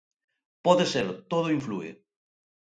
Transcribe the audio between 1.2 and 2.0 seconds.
todo inflúe.